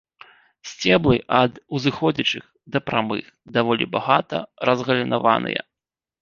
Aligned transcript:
Сцеблы 0.69 1.17
ад 1.41 1.59
узыходзячых 1.79 2.45
да 2.77 2.81
прамых, 2.87 3.23
даволі 3.59 3.85
багата 3.97 4.37
разгалінаваныя. 4.71 5.61